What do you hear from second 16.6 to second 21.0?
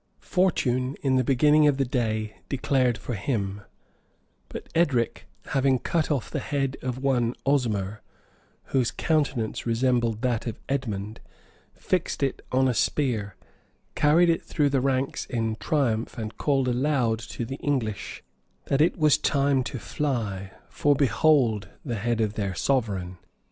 aloud to the English, that it was time to fly; for,